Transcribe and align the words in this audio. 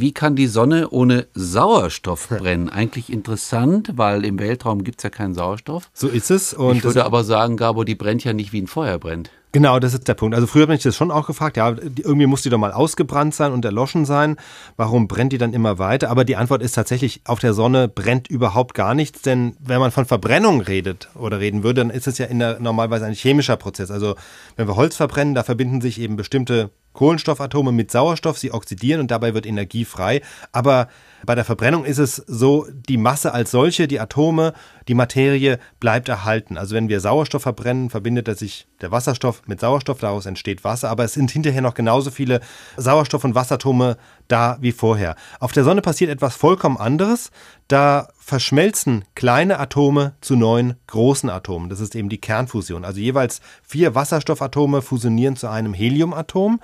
wie 0.00 0.12
kann 0.12 0.36
die 0.36 0.46
Sonne 0.46 0.90
ohne 0.90 1.26
Sauerstoff 1.34 2.28
brennen? 2.28 2.68
Eigentlich 2.68 3.12
interessant, 3.12 3.92
weil 3.96 4.24
im 4.24 4.38
Weltraum 4.38 4.84
gibt 4.84 5.00
es 5.00 5.04
ja 5.04 5.10
keinen 5.10 5.34
Sauerstoff. 5.34 5.90
So 5.92 6.08
ist 6.08 6.30
es. 6.30 6.54
Und 6.54 6.76
ich 6.76 6.84
würde 6.84 7.04
aber 7.04 7.24
sagen, 7.24 7.56
Gabo, 7.56 7.84
die 7.84 7.94
brennt 7.94 8.24
ja 8.24 8.32
nicht 8.32 8.52
wie 8.52 8.62
ein 8.62 8.66
Feuer 8.66 8.98
brennt. 8.98 9.30
Genau, 9.56 9.78
das 9.78 9.94
ist 9.94 10.06
der 10.06 10.12
Punkt. 10.12 10.34
Also 10.34 10.46
früher 10.46 10.64
habe 10.64 10.74
ich 10.74 10.82
das 10.82 10.94
schon 10.94 11.10
auch 11.10 11.26
gefragt, 11.26 11.56
ja, 11.56 11.70
irgendwie 11.70 12.26
muss 12.26 12.42
die 12.42 12.50
doch 12.50 12.58
mal 12.58 12.72
ausgebrannt 12.72 13.34
sein 13.34 13.52
und 13.52 13.64
erloschen 13.64 14.04
sein. 14.04 14.36
Warum 14.76 15.08
brennt 15.08 15.32
die 15.32 15.38
dann 15.38 15.54
immer 15.54 15.78
weiter? 15.78 16.10
Aber 16.10 16.26
die 16.26 16.36
Antwort 16.36 16.62
ist 16.62 16.72
tatsächlich, 16.72 17.22
auf 17.24 17.38
der 17.38 17.54
Sonne 17.54 17.88
brennt 17.88 18.28
überhaupt 18.28 18.74
gar 18.74 18.94
nichts, 18.94 19.22
denn 19.22 19.56
wenn 19.58 19.80
man 19.80 19.92
von 19.92 20.04
Verbrennung 20.04 20.60
redet 20.60 21.08
oder 21.14 21.40
reden 21.40 21.62
würde, 21.62 21.80
dann 21.80 21.88
ist 21.88 22.06
es 22.06 22.18
ja 22.18 22.26
in 22.26 22.38
der, 22.38 22.60
normalerweise 22.60 23.06
ein 23.06 23.14
chemischer 23.14 23.56
Prozess. 23.56 23.90
Also 23.90 24.14
wenn 24.56 24.68
wir 24.68 24.76
Holz 24.76 24.94
verbrennen, 24.94 25.34
da 25.34 25.42
verbinden 25.42 25.80
sich 25.80 25.98
eben 26.00 26.16
bestimmte 26.16 26.68
Kohlenstoffatome 26.96 27.70
mit 27.70 27.92
Sauerstoff, 27.92 28.38
sie 28.38 28.52
oxidieren 28.52 29.00
und 29.00 29.10
dabei 29.10 29.34
wird 29.34 29.46
Energie 29.46 29.84
frei. 29.84 30.22
Aber 30.50 30.88
bei 31.24 31.34
der 31.34 31.44
Verbrennung 31.44 31.84
ist 31.84 31.98
es 31.98 32.16
so, 32.16 32.66
die 32.70 32.96
Masse 32.96 33.32
als 33.32 33.50
solche, 33.50 33.86
die 33.86 34.00
Atome, 34.00 34.52
die 34.88 34.94
Materie 34.94 35.58
bleibt 35.78 36.08
erhalten. 36.08 36.58
Also 36.58 36.74
wenn 36.74 36.88
wir 36.88 37.00
Sauerstoff 37.00 37.42
verbrennen, 37.42 37.90
verbindet 37.90 38.28
er 38.28 38.34
sich 38.34 38.66
der 38.80 38.90
Wasserstoff 38.90 39.42
mit 39.46 39.60
Sauerstoff, 39.60 39.98
daraus 39.98 40.26
entsteht 40.26 40.64
Wasser, 40.64 40.90
aber 40.90 41.04
es 41.04 41.14
sind 41.14 41.30
hinterher 41.30 41.62
noch 41.62 41.74
genauso 41.74 42.10
viele 42.10 42.40
Sauerstoff- 42.76 43.24
und 43.24 43.34
Wasseratome 43.34 43.96
da 44.28 44.58
wie 44.60 44.72
vorher. 44.72 45.16
Auf 45.40 45.52
der 45.52 45.64
Sonne 45.64 45.82
passiert 45.82 46.10
etwas 46.10 46.36
vollkommen 46.36 46.76
anderes. 46.76 47.30
Da 47.68 48.08
verschmelzen 48.18 49.04
kleine 49.14 49.58
Atome 49.58 50.14
zu 50.20 50.36
neuen 50.36 50.74
großen 50.86 51.30
Atomen. 51.30 51.68
Das 51.68 51.80
ist 51.80 51.94
eben 51.94 52.08
die 52.08 52.20
Kernfusion. 52.20 52.84
Also 52.84 53.00
jeweils 53.00 53.40
vier 53.62 53.94
Wasserstoffatome 53.94 54.82
fusionieren 54.82 55.36
zu 55.36 55.48
einem 55.48 55.74
Heliumatom. 55.74 56.60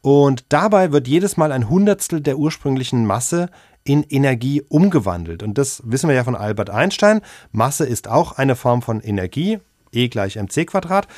Und 0.00 0.44
dabei 0.48 0.92
wird 0.92 1.06
jedes 1.06 1.36
Mal 1.36 1.52
ein 1.52 1.68
Hundertstel 1.68 2.20
der 2.20 2.38
ursprünglichen 2.38 3.06
Masse 3.06 3.48
in 3.84 4.02
Energie 4.04 4.62
umgewandelt. 4.68 5.42
Und 5.42 5.58
das 5.58 5.82
wissen 5.84 6.08
wir 6.08 6.16
ja 6.16 6.24
von 6.24 6.36
Albert 6.36 6.70
Einstein. 6.70 7.20
Masse 7.52 7.84
ist 7.84 8.08
auch 8.08 8.32
eine 8.32 8.56
Form 8.56 8.82
von 8.82 9.00
Energie, 9.00 9.58
E 9.92 10.08
gleich 10.08 10.36
mc 10.36 10.66
Quadrat. 10.66 11.08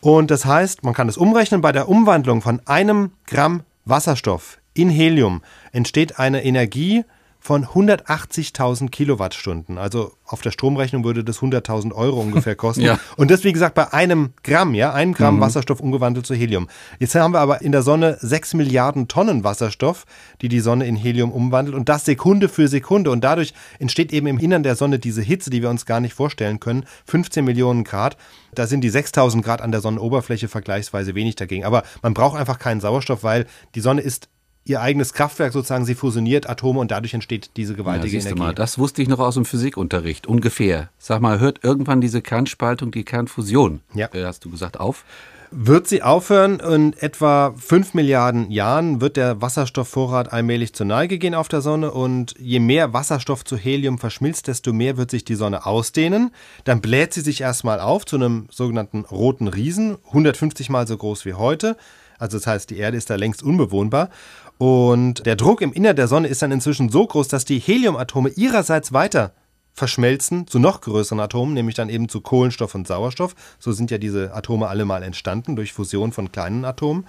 Und 0.00 0.30
das 0.30 0.44
heißt, 0.44 0.84
man 0.84 0.94
kann 0.94 1.08
es 1.08 1.16
umrechnen, 1.16 1.60
bei 1.60 1.72
der 1.72 1.88
Umwandlung 1.88 2.42
von 2.42 2.60
einem 2.66 3.12
Gramm 3.26 3.62
Wasserstoff 3.84 4.58
in 4.76 4.90
Helium 4.90 5.42
entsteht 5.72 6.18
eine 6.18 6.44
Energie, 6.44 7.04
von 7.46 7.64
180.000 7.64 8.90
Kilowattstunden. 8.90 9.78
Also 9.78 10.14
auf 10.24 10.42
der 10.42 10.50
Stromrechnung 10.50 11.04
würde 11.04 11.22
das 11.22 11.38
100.000 11.38 11.92
Euro 11.92 12.20
ungefähr 12.20 12.56
kosten. 12.56 12.82
ja. 12.82 12.98
Und 13.16 13.30
das, 13.30 13.44
wie 13.44 13.52
gesagt, 13.52 13.76
bei 13.76 13.92
einem 13.92 14.32
Gramm, 14.42 14.74
ja, 14.74 14.92
einem 14.92 15.12
Gramm 15.12 15.36
mhm. 15.36 15.42
Wasserstoff 15.42 15.78
umgewandelt 15.78 16.26
zu 16.26 16.34
Helium. 16.34 16.66
Jetzt 16.98 17.14
haben 17.14 17.32
wir 17.34 17.38
aber 17.38 17.62
in 17.62 17.70
der 17.70 17.82
Sonne 17.82 18.18
6 18.20 18.54
Milliarden 18.54 19.06
Tonnen 19.06 19.44
Wasserstoff, 19.44 20.06
die 20.42 20.48
die 20.48 20.58
Sonne 20.58 20.88
in 20.88 20.96
Helium 20.96 21.30
umwandelt 21.30 21.76
und 21.76 21.88
das 21.88 22.04
Sekunde 22.04 22.48
für 22.48 22.66
Sekunde. 22.66 23.12
Und 23.12 23.22
dadurch 23.22 23.54
entsteht 23.78 24.12
eben 24.12 24.26
im 24.26 24.38
Innern 24.38 24.64
der 24.64 24.74
Sonne 24.74 24.98
diese 24.98 25.22
Hitze, 25.22 25.48
die 25.48 25.62
wir 25.62 25.70
uns 25.70 25.86
gar 25.86 26.00
nicht 26.00 26.14
vorstellen 26.14 26.58
können. 26.58 26.84
15 27.06 27.44
Millionen 27.44 27.84
Grad. 27.84 28.16
Da 28.56 28.66
sind 28.66 28.80
die 28.80 28.90
6000 28.90 29.44
Grad 29.44 29.62
an 29.62 29.70
der 29.70 29.82
Sonnenoberfläche 29.82 30.48
vergleichsweise 30.48 31.14
wenig 31.14 31.36
dagegen. 31.36 31.64
Aber 31.64 31.84
man 32.02 32.12
braucht 32.12 32.36
einfach 32.36 32.58
keinen 32.58 32.80
Sauerstoff, 32.80 33.22
weil 33.22 33.46
die 33.76 33.80
Sonne 33.80 34.00
ist 34.00 34.28
ihr 34.66 34.80
eigenes 34.80 35.12
Kraftwerk 35.12 35.52
sozusagen, 35.52 35.84
sie 35.84 35.94
fusioniert 35.94 36.48
Atome 36.48 36.80
und 36.80 36.90
dadurch 36.90 37.14
entsteht 37.14 37.50
diese 37.56 37.74
gewaltige 37.74 38.16
ja, 38.16 38.22
Energie. 38.22 38.38
Mal, 38.38 38.54
das 38.54 38.78
wusste 38.78 39.00
ich 39.00 39.08
noch 39.08 39.20
aus 39.20 39.34
dem 39.34 39.44
Physikunterricht, 39.44 40.26
ungefähr. 40.26 40.90
Sag 40.98 41.22
mal, 41.22 41.40
hört 41.40 41.64
irgendwann 41.64 42.00
diese 42.00 42.20
Kernspaltung, 42.20 42.90
die 42.90 43.04
Kernfusion, 43.04 43.80
ja. 43.94 44.08
Äh, 44.12 44.24
hast 44.24 44.44
du 44.44 44.50
gesagt, 44.50 44.78
auf? 44.78 45.04
Wird 45.52 45.86
sie 45.86 46.02
aufhören? 46.02 46.58
In 46.58 46.92
etwa 46.94 47.54
5 47.56 47.94
Milliarden 47.94 48.50
Jahren 48.50 49.00
wird 49.00 49.16
der 49.16 49.40
Wasserstoffvorrat 49.40 50.32
allmählich 50.32 50.74
zur 50.74 50.86
Neige 50.86 51.18
gehen 51.18 51.36
auf 51.36 51.46
der 51.46 51.60
Sonne 51.60 51.92
und 51.92 52.34
je 52.38 52.58
mehr 52.58 52.92
Wasserstoff 52.92 53.44
zu 53.44 53.56
Helium 53.56 53.98
verschmilzt, 53.98 54.48
desto 54.48 54.72
mehr 54.72 54.96
wird 54.96 55.12
sich 55.12 55.24
die 55.24 55.36
Sonne 55.36 55.64
ausdehnen. 55.64 56.32
Dann 56.64 56.80
bläht 56.80 57.14
sie 57.14 57.20
sich 57.20 57.42
erstmal 57.42 57.78
auf 57.78 58.04
zu 58.04 58.16
einem 58.16 58.48
sogenannten 58.50 59.04
roten 59.04 59.46
Riesen, 59.46 59.98
150 60.08 60.68
mal 60.68 60.88
so 60.88 60.96
groß 60.96 61.24
wie 61.24 61.34
heute. 61.34 61.76
Also 62.18 62.38
das 62.38 62.46
heißt, 62.46 62.70
die 62.70 62.78
Erde 62.78 62.96
ist 62.96 63.10
da 63.10 63.16
längst 63.16 63.42
unbewohnbar. 63.42 64.10
Und 64.58 65.26
der 65.26 65.36
Druck 65.36 65.60
im 65.60 65.72
Innern 65.72 65.96
der 65.96 66.08
Sonne 66.08 66.28
ist 66.28 66.42
dann 66.42 66.52
inzwischen 66.52 66.88
so 66.88 67.06
groß, 67.06 67.28
dass 67.28 67.44
die 67.44 67.58
Heliumatome 67.58 68.30
ihrerseits 68.30 68.92
weiter 68.92 69.32
verschmelzen 69.76 70.46
zu 70.46 70.58
noch 70.58 70.80
größeren 70.80 71.20
Atomen, 71.20 71.52
nämlich 71.54 71.74
dann 71.74 71.90
eben 71.90 72.08
zu 72.08 72.22
Kohlenstoff 72.22 72.74
und 72.74 72.88
Sauerstoff. 72.88 73.34
So 73.58 73.72
sind 73.72 73.90
ja 73.90 73.98
diese 73.98 74.34
Atome 74.34 74.68
alle 74.68 74.86
mal 74.86 75.02
entstanden 75.02 75.54
durch 75.54 75.74
Fusion 75.74 76.12
von 76.12 76.32
kleinen 76.32 76.64
Atomen. 76.64 77.06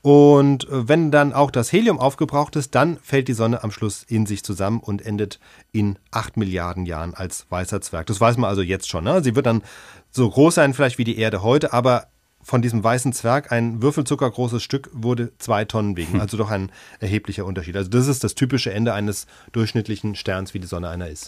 Und 0.00 0.66
wenn 0.70 1.10
dann 1.10 1.32
auch 1.32 1.50
das 1.50 1.72
Helium 1.72 1.98
aufgebraucht 1.98 2.56
ist, 2.56 2.74
dann 2.74 2.98
fällt 3.02 3.28
die 3.28 3.34
Sonne 3.34 3.62
am 3.62 3.72
Schluss 3.72 4.04
in 4.08 4.26
sich 4.26 4.44
zusammen 4.44 4.80
und 4.80 5.04
endet 5.04 5.40
in 5.72 5.98
8 6.12 6.36
Milliarden 6.36 6.86
Jahren 6.86 7.14
als 7.14 7.46
weißer 7.50 7.80
Zwerg. 7.80 8.06
Das 8.06 8.20
weiß 8.20 8.36
man 8.38 8.48
also 8.48 8.62
jetzt 8.62 8.88
schon. 8.88 9.04
Ne? 9.04 9.22
Sie 9.22 9.34
wird 9.34 9.46
dann 9.46 9.62
so 10.10 10.30
groß 10.30 10.54
sein 10.54 10.72
vielleicht 10.72 10.98
wie 10.98 11.04
die 11.04 11.18
Erde 11.18 11.42
heute, 11.42 11.72
aber 11.72 12.06
von 12.42 12.62
diesem 12.62 12.82
weißen 12.82 13.12
Zwerg 13.12 13.52
ein 13.52 13.82
würfelzuckergroßes 13.82 14.62
Stück 14.62 14.90
wurde 14.92 15.32
zwei 15.38 15.64
Tonnen 15.64 15.96
wegen. 15.96 16.14
Hm. 16.14 16.20
Also 16.20 16.36
doch 16.36 16.50
ein 16.50 16.70
erheblicher 17.00 17.44
Unterschied. 17.44 17.76
Also 17.76 17.90
das 17.90 18.06
ist 18.06 18.24
das 18.24 18.34
typische 18.34 18.72
Ende 18.72 18.94
eines 18.94 19.26
durchschnittlichen 19.52 20.14
Sterns, 20.14 20.54
wie 20.54 20.60
die 20.60 20.66
Sonne 20.66 20.88
einer 20.88 21.08
ist. 21.08 21.26